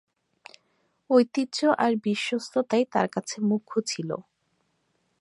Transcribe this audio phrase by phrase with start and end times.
[1.09, 4.09] ঐতিহ্য আর বিশ্বস্ততাই তার কাছে মুখ্য ছিল।